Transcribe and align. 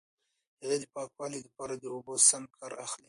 هغې 0.61 0.77
د 0.81 0.85
پاکوالي 0.93 1.39
لپاره 1.47 1.73
د 1.77 1.83
اوبو 1.93 2.13
سم 2.29 2.43
کار 2.57 2.71
اخلي. 2.85 2.99